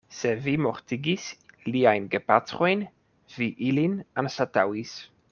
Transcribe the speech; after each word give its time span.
Se 0.19 0.29
vi 0.43 0.53
mortigis 0.65 1.25
liajn 1.73 2.07
gepatrojn, 2.15 2.81
vi 3.37 3.51
ilin 3.69 3.97
anstataŭis. 4.23 4.95